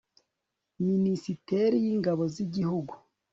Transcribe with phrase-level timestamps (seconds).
[0.87, 2.93] minisiteri y'ingabo z'igihugu